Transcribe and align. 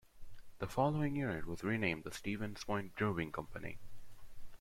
The 0.57 0.65
following 0.65 1.15
year, 1.15 1.29
it 1.37 1.45
was 1.45 1.63
renamed 1.63 2.05
the 2.05 2.11
Stevens 2.11 2.63
Point 2.63 2.95
Brewing 2.95 3.31
Company. 3.31 3.77